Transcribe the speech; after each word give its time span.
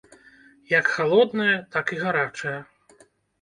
Як 0.79 0.87
халодная, 0.93 1.59
так 1.75 1.93
і 1.97 2.01
гарачая. 2.03 2.55